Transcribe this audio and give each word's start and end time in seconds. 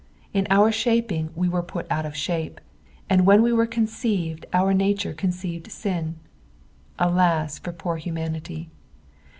In 0.33 0.47
our 0.49 0.71
shaping 0.71 1.29
we 1.35 1.47
were 1.47 1.61
put 1.61 1.85
out 1.91 2.07
of 2.07 2.13
shnpe, 2.15 2.57
and 3.07 3.23
when 3.23 3.43
we 3.43 3.53
were 3.53 3.67
conceived 3.67 4.47
our 4.51 4.73
nature 4.73 5.13
conceived 5.13 5.71
sin, 5.71 6.15
Alas, 6.97 7.59
for 7.59 7.71
poor 7.71 7.97
humanity 7.97 8.71